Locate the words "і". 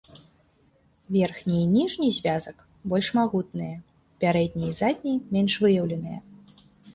1.63-1.67, 4.71-4.75